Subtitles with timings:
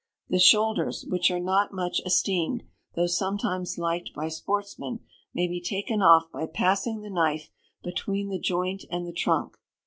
[0.29, 2.63] The shoulders, which are not much esteemed,
[2.95, 7.51] though sometimes liked by sportsmen, may be taken off by passing the knife
[7.83, 9.57] between the joint and the trunk.